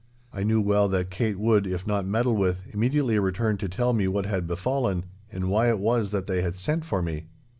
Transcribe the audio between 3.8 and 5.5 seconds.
me what had befallen, and